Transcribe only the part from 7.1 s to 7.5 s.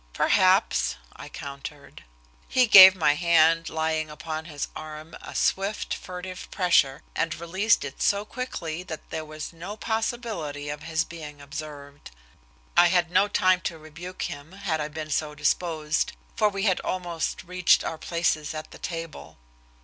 and